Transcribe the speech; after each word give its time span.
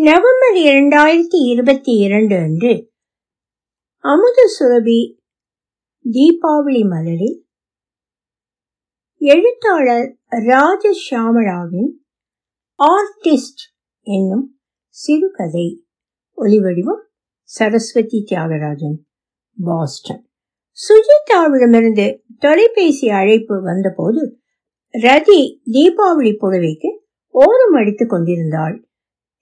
November 0.00 0.54
இரண்டாயிரத்தி 0.54 1.38
இருபத்தி 1.44 1.92
இரண்டு 1.92 2.36
அன்று 2.36 2.92
அமுத 3.98 4.42
சுரபி 4.58 5.16
தீபாவளி 6.12 6.82
மலரில் 6.88 7.40
எழுத்தாளர் 9.16 10.18
ராஜஷியாமளாவின் 10.30 11.90
ஆர்டிஸ்ட் 12.78 13.64
என்னும் 14.00 14.60
சிறுகதை 14.88 15.84
ஒலிவடிவம் 16.36 17.02
சரஸ்வதி 17.42 18.24
தியாகராஜன் 18.30 18.98
பாஸ்டன். 19.64 20.30
சுஜிதாவிடமிருந்து 20.70 22.18
தொலைபேசி 22.38 23.08
அழைப்பு 23.08 23.62
வந்தபோது 23.62 24.38
ரதி 24.92 25.60
தீபாவளி 25.72 26.36
புடவைக்கு 26.40 26.98
ஓரம் 27.26 27.72
அடித்துக் 27.72 28.08
கொண்டிருந்தாள். 28.08 28.87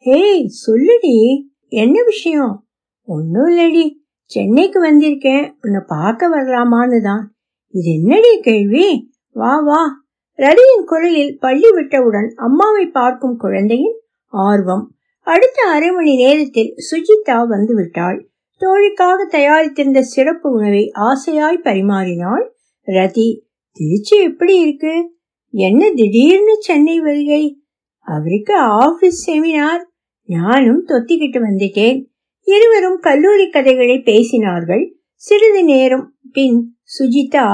ஹேய் 0.05 0.47
சொல்லுடி. 0.67 1.43
என்ன 1.69 2.03
விஷயம்? 2.03 2.67
ஒன்னும் 3.05 3.57
இல்லடி. 3.57 3.95
சென்னைக்கு 4.25 4.85
வந்திருக்கேன். 4.85 5.55
உன்னை 5.61 5.81
பார்க்க 5.87 6.29
வரலாமான்னு 6.29 7.03
தான். 7.03 7.35
இது 7.69 7.93
என்னடி 7.93 8.41
கேள்வி? 8.41 9.11
வா 9.33 9.61
வா. 9.61 10.05
ரதியின் 10.37 10.85
குரலில் 10.85 11.39
பள்ளி 11.39 11.71
விட்டவுடன் 11.71 12.33
அம்மாவை 12.37 12.87
பார்க்கும் 12.87 13.37
குழந்தையின் 13.37 14.01
ஆர்வம். 14.27 14.95
அடுத்த 15.21 15.63
அரை 15.63 15.91
மணி 15.91 16.17
நேரத்தில் 16.17 16.75
சுஜிதா 16.91 17.47
வந்து 17.47 17.75
விட்டாள். 17.75 18.29
தோழிக்காக 18.61 19.27
தயாரித்திருந்த 19.31 20.01
சிறப்பு 20.01 20.51
உணவை 20.51 20.93
ஆசையாய் 20.95 21.63
பரிமாறினாள் 21.63 22.53
ரதி. 22.87 23.41
திருச்சி 23.73 24.17
எப்படி 24.17 24.61
இருக்கு? 24.61 25.13
என்ன 25.51 25.93
திடீர்னு 25.93 26.57
சென்னை 26.59 27.01
வருகை? 27.01 27.61
அவருக்கு 28.07 28.55
ஆபீஸ் 28.57 29.19
செமினார் 29.27 29.83
நானும் 30.29 30.83
தொத்திக்கிட்டு 30.89 31.39
வந்துட்டேன் 31.47 31.99
இருவரும் 32.47 32.99
கல்லூரி 33.01 33.47
கதைகளை 33.49 33.97
பேசினார்கள். 34.05 34.85
சிறிது 35.15 35.63
நேரம் 35.65 36.07
பின் 36.33 36.59
சுஜிதா 36.95 37.47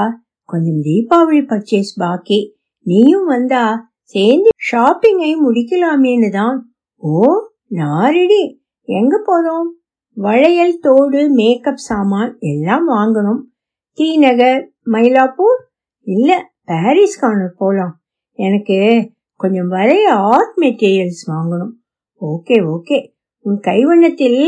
கொஞ்சம் 0.43 0.81
தீபாவளி 0.83 1.41
பர்ச்சேஸ் 1.43 1.93
பாக்கி. 1.95 2.39
நீயும் 2.85 3.25
வந்தா 3.25 3.63
சேர்ந்து 4.03 4.49
ஷாப்பிங்கை 4.71 5.31
முடிக்கலாமேன்னு 5.45 6.29
தான். 6.29 6.57
ஓ 6.95 7.23
நாரடி 7.71 8.43
எங்க 8.87 9.15
போறோம்? 9.27 9.69
வளையல் 10.17 10.79
தோடு 10.81 11.29
மேக்கப் 11.29 11.83
சாமான் 11.87 12.35
எல்லாம் 12.39 12.85
வாங்கணும். 12.89 13.41
டி 13.97 14.17
நகர் 14.17 14.61
மயிலாப்பூர்? 14.85 15.59
இல்ல 16.05 16.31
பாரிஸ் 16.65 17.19
கார்னர் 17.19 17.55
போலாம். 17.57 17.95
எனக்கு 18.39 18.79
கொஞ்சம் 19.43 19.71
வரைய 19.71 20.07
ஆர்ட் 20.31 20.57
மெட்டீரியல்ஸ் 20.61 21.23
வாங்கணும். 21.27 21.73
ஓகே 22.21 22.57
ஓகே 22.73 22.97
உன் 23.45 23.59
கைவண்ணத்தில் 23.59 24.41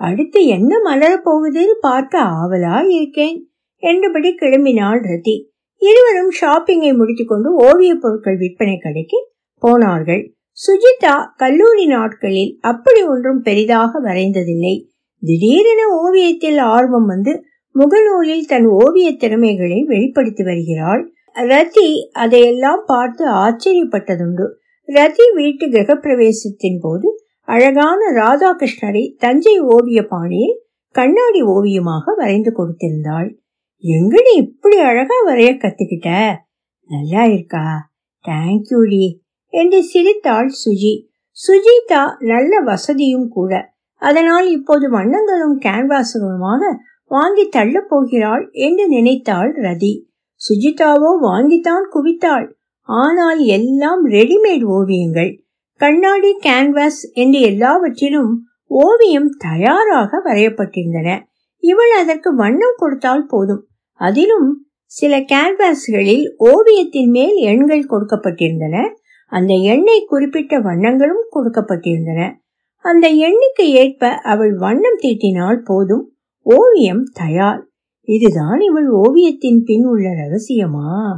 அடுத்து 0.00 0.40
என்ன 0.46 0.80
மலர 0.80 1.12
போகுதுன்னு 1.24 1.74
பார்க்க 1.80 2.22
ஆவலா 2.32 2.76
இருக்கேன். 2.88 3.38
என்றபடி 3.82 4.30
கிளம்பினாள் 4.30 5.00
ரதி. 5.08 5.36
இருவரும் 5.80 6.32
ஷாப்பிங்கை 6.40 6.90
முடித்துக்கொண்டு 6.96 7.48
ஓவிய 7.54 7.92
பொருட்கள் 7.94 8.36
விற்பனை 8.36 8.76
கடைக்கு 8.78 9.18
போனார்கள். 9.62 10.22
சுஜிதா 10.62 11.14
கல்லூரி 11.36 11.86
நாட்களில் 11.86 12.58
அப்படி 12.60 13.00
ஒன்றும் 13.02 13.40
பெரிதாக 13.40 14.00
வரைந்ததில்லை. 14.02 14.74
திடீரென 15.22 15.82
ஓவியத்தில் 16.00 16.60
ஆர்வம் 16.74 17.06
வந்து 17.06 17.32
முகநூலில் 17.74 18.48
தன் 18.48 18.66
ஓவிய 18.80 19.08
திறமைகளை 19.16 19.84
வெளிப்படுத்தி 19.88 20.44
வருகிறாள். 20.44 21.02
ரதி 21.34 22.08
அதையெல்லாம் 22.12 22.82
பார்த்து 22.86 23.26
ஆச்சரியப்பட்டதுண்டு. 23.26 24.46
ரதி 24.86 25.34
வீட்டு 25.34 25.66
கிரகப்பிரவேசத்தின் 25.66 26.78
போது 26.80 27.20
அழகான 27.40 28.12
ராதாகிருஷ்ணரை 28.14 29.14
தஞ்சை 29.16 29.58
ஓவிய 29.60 30.06
பாணியில் 30.06 30.62
கண்ணாடி 30.90 31.42
ஓவியமாக 31.42 32.14
வரைந்து 32.14 32.52
கொடுத்திருந்தாள். 32.58 33.28
எங்கடி 33.84 34.32
இப்படி 34.36 34.78
அழகா 34.78 35.14
வரைய 35.26 35.52
கத்துக்கிட்ட? 35.56 36.34
நல்லா 36.86 37.24
இருக்கா? 37.24 37.90
தேங்க்யூடி 38.28 39.20
என்று 39.48 39.82
சிரித்தாள் 39.82 40.50
சுஜி. 40.64 40.94
சுஜிதா 41.48 42.16
நல்ல 42.18 42.60
வசதியும் 42.60 43.28
கூட. 43.28 43.74
அதனால் 43.96 44.50
இப்போது 44.50 44.90
வண்ணங்களும் 44.90 45.56
கேன்வாஸுகளுமாக 45.60 46.72
வாங்கி 47.06 47.48
தள்ளப் 47.48 47.88
போகிறாள் 47.88 48.48
என்று 48.50 48.88
நினைத்தாள் 48.88 49.56
ரதி. 49.56 50.10
சுஜிதாவோ 50.48 51.10
வாங்கித்தான் 51.22 51.84
குவித்தாள். 51.94 52.50
ஆனால் 52.82 53.38
எல்லாம் 53.38 54.08
ரெடிமேட் 54.08 54.64
ஓவியங்கள். 54.64 55.44
கண்ணாடி 55.76 56.36
கேன்வாஸ் 56.42 57.00
என்று 57.12 57.40
எல்லாவற்றிலும் 57.40 58.44
ஓவியம் 58.66 59.30
தயாராக 59.38 60.22
வரையப்பட்டிருந்தன. 60.24 61.22
இவள் 61.58 61.90
அதற்கு 61.90 62.34
வண்ணம் 62.34 62.74
கொடுத்தால் 62.76 63.26
போதும். 63.26 63.66
அதிலும் 63.92 64.66
சில 64.84 65.18
கேன்வாஸ்களில் 65.20 66.24
ஓவியத்தின் 66.38 67.10
மேல் 67.10 67.34
எண்கள் 67.34 67.86
கொடுக்கப்பட்டிருந்தன. 67.90 68.94
அந்த 69.26 69.54
எண்ணை 69.54 70.04
குறிப்பிட்ட 70.06 70.58
வண்ணங்களும் 70.58 71.26
கொடுக்கப்பட்டிருந்தன. 71.34 72.32
அந்த 72.76 73.08
எண்ணுக்கு 73.08 73.62
ஏற்ப 73.62 74.08
அவள் 74.08 74.54
வண்ணம் 74.54 74.98
தீட்டினால் 75.02 75.60
போதும். 75.64 76.14
ஓவியம் 76.42 77.04
தயார். 77.12 77.66
இதுதான் 78.04 78.60
இவள் 78.60 78.88
ஓவியத்தின் 78.90 79.60
பின் 79.64 79.84
உள்ள 79.84 80.08
ரகசியமா? 80.08 81.14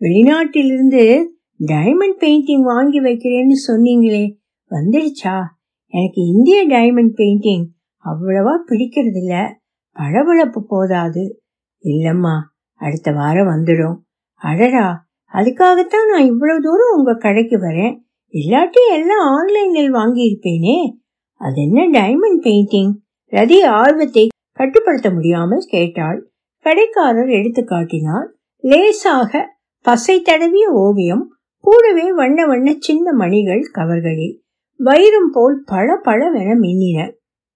வெளிநாட்டிலிருந்து 0.00 1.24
டைமண்ட் 1.66 2.18
பெயிண்டிங் 2.20 2.62
வாங்கி 2.62 3.00
வைக்கிறேன்னு 3.00 3.56
சொன்னீங்களே 3.68 4.34
வந்துடுச்சா? 4.70 5.42
எனக்கு 5.86 6.22
இந்திய 6.36 6.66
டைமண்ட் 6.66 7.12
பெயிண்டிங் 7.16 7.64
அவ்வளவா 8.04 8.52
பிடிக்கிறது 8.66 9.16
இல்ல 9.16 9.60
பளபளப்பு 9.94 10.58
போதாது. 10.68 11.42
இல்லம்மா 11.84 12.36
அடுத்த 12.74 13.12
வாரம் 13.12 13.46
வந்துடும். 13.46 13.96
அடடா 14.34 15.08
அதுக்காகத்தான் 15.32 16.10
நான் 16.12 16.24
இவ்வளவு 16.24 16.60
தூரம் 16.62 16.96
உங்க 16.96 17.14
கடைக்கு 17.14 17.56
வரேன். 17.56 17.98
இல்லாட்டி 18.32 18.92
எல்லாம் 18.92 19.28
ஆன்லைனில் 19.28 19.92
வாங்கியிருப்பேனே. 19.92 20.98
அது 21.34 21.62
என்ன 21.62 22.00
டைமண்ட் 22.00 22.44
பெயிண்டிங் 22.44 22.92
ரதி 23.30 23.64
ஆர்வத்தை 23.64 24.28
கட்டுப்படுத்த 24.60 25.10
முடியாமல் 25.10 25.66
கேட்டாள். 25.68 26.30
கடைக்காரர் 26.58 27.28
எடுத்து 27.28 27.64
காட்டினார். 27.64 28.32
லேசாக 28.60 29.56
பசை 29.82 30.22
தடவிய 30.22 30.66
ஓவியம் 30.72 31.36
கூடவே 31.60 32.12
வண்ண 32.12 32.46
வண்ண 32.46 32.74
சின்ன 32.78 33.12
மணிகள் 33.12 33.62
கவர்களில். 33.72 34.42
வைரம் 34.76 35.30
போல் 35.32 35.62
பல 35.66 36.00
பழவென 36.04 36.58
மின்னின. 36.58 37.12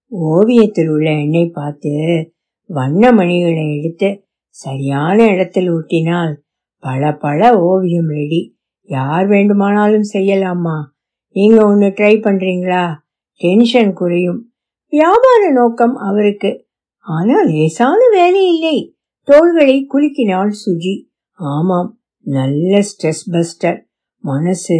ஓவியத்தில் 0.07 0.89
உள்ள 0.89 1.11
எண்ணெய் 1.11 1.49
பார்த்து 1.49 1.91
வண்ண 2.67 3.11
மணிகளை 3.11 3.79
எடுத்து 3.79 4.25
சரியான 4.47 5.27
இடத்தில் 5.27 5.71
ஊட்டினால் 5.71 6.33
பல 6.79 7.13
பல 7.13 7.59
ஓவியம் 7.59 8.07
ரெடி. 8.07 8.57
யார் 8.81 9.27
வேண்டுமானாலும் 9.27 10.09
செய்யலாமா? 10.13 10.81
நீங்க 11.31 11.65
ஒன்று 11.65 11.87
ட்ரை 11.87 12.17
பண்றீங்களா? 12.17 12.93
டென்ஷன் 13.37 13.93
குறையும். 13.93 14.53
வியாபார 14.89 15.51
நோக்கம் 15.51 15.95
அவருக்கு. 15.95 16.64
ஆனால் 17.05 17.47
லேசான 17.47 18.09
வேலை 18.11 18.53
இல்லை 18.53 18.95
தோள்களை 19.21 19.87
குலுக்கினாள் 19.93 20.51
சுஜி. 20.63 21.05
ஆமாம் 21.33 21.99
நல்ல 22.19 22.79
ஸ்ட்ரெஸ் 22.79 23.23
பஸ்டர் 23.31 23.79
மனசு 24.17 24.75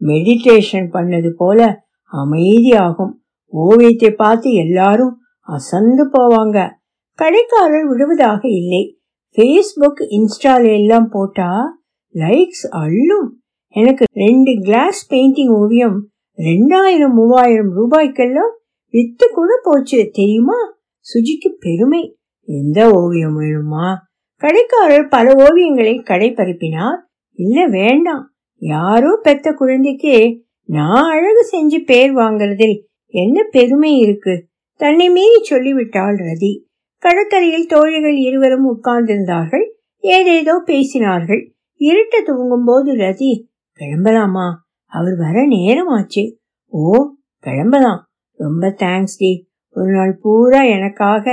மெடிடேஷன் 0.00 0.88
பண்ணது 0.92 1.30
போல 1.30 1.84
அமைதியாகும். 2.12 3.12
ஓவியத்தை 3.46 4.10
பார்த்து 4.10 4.52
எல்லாரும் 4.52 5.20
அசந்து 5.40 6.04
போவாங்க. 6.06 6.70
கடைக்காரர் 7.14 7.86
விடுவதாக 7.88 8.48
இல்லை. 8.48 8.98
ஃபேஸ்புக் 9.36 10.02
இன்ஸ்டால 10.16 10.72
எல்லாம் 10.72 11.08
போட்டா 11.08 11.80
லைக்ஸ் 12.14 12.66
அள்ளும். 12.70 13.28
எனக்கு 13.68 14.04
ரெண்டு 14.12 14.52
கிளாஸ் 14.60 15.12
பெயிண்டிங் 15.12 15.48
ஓவியம் 15.48 16.08
ரெண்டாயிரம் 16.36 17.12
மூவாயிரம் 17.12 17.72
ரூபாய்க்கெல்லாம் 17.76 18.52
வித்து 18.90 19.28
கூட 19.34 19.60
போச்சு. 19.62 20.10
தெரியுமா? 20.12 20.75
சுஜிக்கு 21.14 21.48
பெருமை. 21.58 22.16
எந்த 22.44 22.90
ஓவியம் 22.90 23.40
வேணுமா? 23.40 23.94
கடைக்காரர் 24.36 25.08
பல 25.08 25.32
ஓவியங்களை 25.32 26.02
கடை 26.02 26.30
பரப்பினார் 26.30 26.98
இல்ல 27.32 27.66
வேண்டாம். 27.66 28.34
யாரோ 28.58 29.18
பெத்த 29.22 29.52
குழந்தைக்கு 29.52 30.44
நான் 30.62 31.10
அழகு 31.10 31.48
செஞ்சு 31.52 31.84
பேர் 31.84 32.12
வாங்குறதில் 32.12 32.82
என்ன 33.06 33.42
பெருமை 33.50 33.98
இருக்கு? 33.98 34.46
தன்னை 34.76 35.10
மீறி 35.10 35.42
சொல்லிவிட்டாள் 35.42 36.16
ரதி. 36.16 36.64
கடற்கரையில் 36.98 37.66
தோழிகள் 37.66 38.16
இருவரும் 38.16 38.78
உட்கார்ந்திருந்தார்கள். 38.78 39.70
ஏதேதோ 39.96 40.62
பேசினார்கள். 40.66 41.52
இருட்ட 41.74 42.20
துவங்கும் 42.20 42.64
போது 42.64 42.94
ரதி 42.94 43.42
கிளம்பலாமா? 43.80 44.52
அவர் 44.84 45.16
வர 45.16 45.46
நேரமாச்சு. 45.46 46.36
ஓ 46.66 47.06
கிளம்பலாம். 47.38 48.04
ரொம்ப 48.32 48.74
தேங்க்ஸ் 48.78 49.16
டி. 49.16 49.48
ஒரு 49.76 49.92
நாள் 49.92 50.18
பூரா 50.22 50.62
எனக்காக 50.62 51.32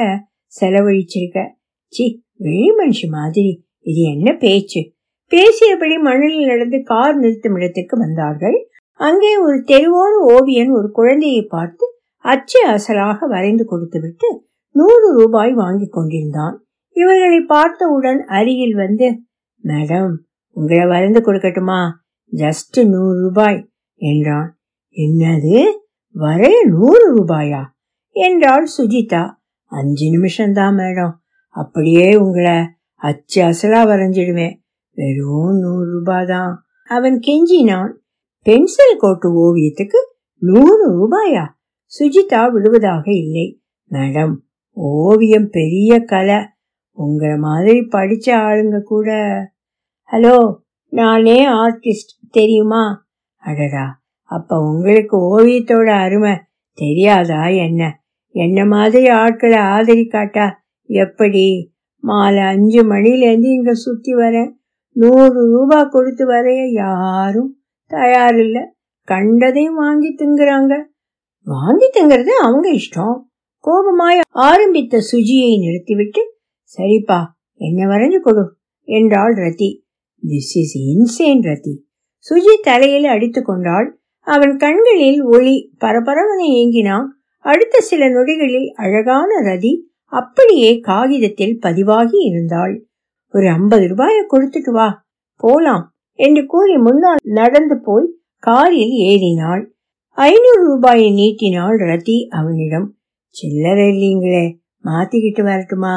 செலவழிச்சிருக்க. 0.61 1.49
சி 1.87 2.05
வெளி 2.35 2.71
மனுஷி 2.71 3.07
மாதிரி. 3.09 3.65
இது 3.79 4.01
என்ன 4.01 4.35
பேச்சு? 4.35 4.81
பேசியபடி 5.31 5.95
மணலில் 6.01 6.45
நடந்து 6.45 6.83
கார் 6.83 7.15
நிறுத்தும் 7.15 7.55
இடத்துக்கு 7.55 7.97
வந்தார்கள். 7.97 8.57
அங்கே 8.99 9.37
ஒரு 9.37 9.63
தெருவோர 9.67 10.11
ஓவியன் 10.33 10.71
ஒரு 10.71 10.91
குழந்தையை 10.91 11.41
பார்த்து 11.43 11.85
அச்சு 12.17 12.59
அசலாக 12.67 13.27
வரைந்து 13.27 13.65
கொடுத்துவிட்டு 13.65 14.29
நூறு 14.75 15.07
ரூபாய் 15.13 15.53
வாங்கி 15.53 15.87
கொண்டிருந்தான். 15.87 16.65
இவர்களை 16.95 17.39
பார்த்தவுடன் 17.39 18.25
அருகில் 18.27 18.75
வந்து 18.75 19.07
மேடம் 19.63 20.13
உங்களை 20.55 20.85
வரைந்து 20.85 21.19
கொடுக்கட்டுமா? 21.19 21.81
ஜஸ்ட் 22.31 22.77
நூறு 22.87 23.21
ரூபாய் 23.21 23.69
என்றான். 23.95 24.59
என்னது? 24.95 25.63
வரைய 26.15 26.57
நூறு 26.67 27.05
ரூபாயா? 27.15 27.63
என்றாள் 28.13 28.67
சுஜிதா. 28.77 29.31
அஞ்சு 29.65 30.05
நிமிஷம்தான் 30.11 30.75
மேடம். 30.77 31.13
அப்படியே 31.47 32.15
உங்களை 32.15 32.57
அச்சு 32.95 33.43
அசலா 33.43 33.81
வரைஞ்சிடுவேன். 33.87 34.55
வெறும் 34.91 35.57
நூறு 35.57 35.91
ரூபாய் 35.91 36.25
தான் 36.25 36.65
அவன் 36.87 37.19
கெஞ்சினான். 37.19 37.91
பென்சில் 38.41 38.97
கோட்டு 38.97 39.29
ஓவியத்துக்கு 39.29 39.99
நூறு 40.37 40.85
ரூபாயா? 40.93 41.45
சுஜிதா 41.99 42.51
விழுவதாக 42.51 43.11
இல்லை. 43.11 43.61
மேடம் 43.91 44.35
ஓவியம் 44.71 45.49
பெரிய 45.49 45.99
கலை. 45.99 46.35
உங்களை 46.91 47.37
மாதிரி 47.37 47.79
படிச்ச 47.79 48.25
ஆளுங்க 48.25 48.81
கூட 48.81 49.11
ஹலோ 50.11 50.55
நானே 50.89 51.47
ஆர்டிஸ்ட். 51.47 52.13
தெரியுமா? 52.31 53.05
அடடா 53.37 54.01
அப்ப 54.21 54.59
உங்களுக்கு 54.59 55.17
ஓவியத்தோட 55.17 55.87
அருமை 55.87 56.39
தெரியாதா 56.73 57.47
என்ன? 57.47 58.02
என்ன 58.35 58.65
மாதிரி 58.65 59.07
ஆட்களை 59.07 59.57
ஆதரிக்காட்டா 59.57 60.51
எப்படி? 60.85 61.73
மாலை 61.99 62.41
அஞ்சு 62.41 62.83
மணிலேருந்து 62.83 63.45
இங்க 63.45 63.73
சுத்தி 63.73 64.15
வரேன். 64.15 64.51
நூறு 64.91 65.51
ரூபா 65.51 65.83
கொடுத்து 65.83 66.27
வரைய 66.27 66.71
யாரும் 66.71 67.57
தயாரில்லை. 67.89 68.63
கண்டதையும் 69.03 69.75
வாங்கி 69.75 70.15
திங்குறாங்க. 70.15 70.83
வாங்கி 71.43 71.85
திங்கிறது 71.85 72.31
அவங்க 72.41 72.71
இஷ்டம். 72.71 73.19
கோபமாய் 73.63 74.19
ஆரம்பித்த 74.29 74.97
சுஜியை 74.97 75.59
நிறுத்திவிட்டு 75.59 76.21
சரிப்பா 76.77 77.25
என்ன 77.53 77.85
வரைஞ்சு 77.85 78.19
கொடு 78.19 78.55
என்றாள் 78.83 79.35
ரதி. 79.35 79.81
திஸ் 80.23 80.53
இஸ் 80.53 80.77
இன்சேன் 80.77 81.39
ரதி. 81.39 81.73
சுஜி 82.29 82.61
தலையில் 82.61 83.05
அடித்து 83.05 83.43
கொண்டாள். 83.43 83.99
அவன் 84.19 84.57
கண்களில் 84.57 85.23
ஒளி 85.23 85.75
பரபரவனை 85.79 86.47
ஏங்கினான். 86.47 87.05
அடுத்த 87.43 87.79
சில 87.79 88.09
நொடிகளில் 88.09 88.73
அழகான 88.73 89.41
ரதி 89.43 89.79
அப்படியே 90.05 90.79
காகிதத்தில் 90.79 91.59
பதிவாகி 91.59 92.17
இருந்தாள். 92.17 92.85
ஒரு 93.33 93.49
ஐம்பது 93.49 93.87
ரூபாய 93.87 94.25
கொடுத்துட்டு 94.33 94.71
வா 94.71 95.05
போலாம் 95.35 95.95
என்று 96.13 96.45
கூறி 96.45 96.77
முன்னால் 96.77 97.17
நடந்து 97.23 97.79
போய் 97.81 98.07
காரில் 98.39 98.89
ஏறினாள். 98.89 99.73
ஐநூறு 100.09 100.63
ரூபாயை 100.63 101.13
நீட்டினாள் 101.13 101.77
ரதி 101.77 102.27
அவனிடம். 102.29 102.95
சில்லறை 103.27 103.87
இல்லைங்களே 103.89 104.57
மாத்திக்கிட்டு 104.83 105.43
வரட்டுமா? 105.43 105.95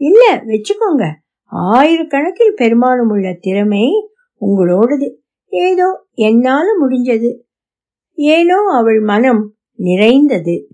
இல்ல 0.00 0.44
வச்சுக்கோங்க. 0.46 1.04
ஆயிரக்கணக்கில் 1.52 2.56
பெருமானம் 2.56 3.08
உள்ள 3.08 3.36
திறமை 3.40 4.10
உங்களோடது. 4.40 5.08
ஏதோ 5.46 6.06
என்னால 6.12 6.66
முடிஞ்சது. 6.82 7.30
ஏனோ 8.14 8.58
அவள் 8.72 9.00
மனம் 9.00 9.55
நிறைந்தது. 9.76 10.68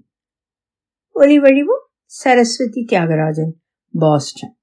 ஒலிவழிவும் 1.14 1.84
சரஸ்வதி 2.04 2.84
தியாகராஜன் 2.88 3.52
பாஸ்டன். 3.92 4.56